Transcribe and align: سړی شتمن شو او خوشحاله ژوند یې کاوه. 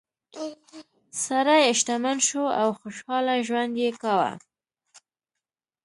سړی 1.25 1.63
شتمن 1.79 2.17
شو 2.27 2.43
او 2.61 2.67
خوشحاله 2.79 3.33
ژوند 3.47 3.73
یې 3.83 3.89
کاوه. 4.01 4.31